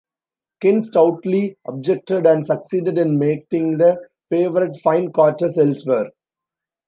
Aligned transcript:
Ken 0.63 0.81
stoutly 0.81 1.59
objected 1.67 2.25
and 2.25 2.43
succeeded 2.43 2.97
in 2.97 3.19
making 3.19 3.77
the 3.77 4.01
favourite 4.31 4.75
find 4.77 5.13
quarters 5.13 5.55
elsewhere. 5.59 6.09